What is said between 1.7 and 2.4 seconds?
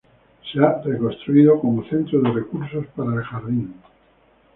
centro de